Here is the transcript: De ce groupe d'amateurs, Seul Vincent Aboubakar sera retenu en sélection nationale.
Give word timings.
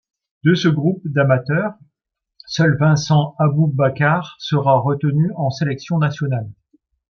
De 0.43 0.55
ce 0.55 0.67
groupe 0.67 1.03
d'amateurs, 1.07 1.75
Seul 2.47 2.75
Vincent 2.79 3.35
Aboubakar 3.37 4.35
sera 4.39 4.79
retenu 4.79 5.29
en 5.35 5.51
sélection 5.51 5.99
nationale. 5.99 6.49